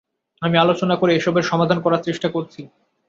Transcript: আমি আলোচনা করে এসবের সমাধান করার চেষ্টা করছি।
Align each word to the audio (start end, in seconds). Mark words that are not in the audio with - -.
আমি 0.41 0.55
আলোচনা 0.57 0.95
করে 0.95 1.11
এসবের 1.15 1.45
সমাধান 1.51 1.79
করার 1.81 2.05
চেষ্টা 2.07 2.27
করছি। 2.29 2.61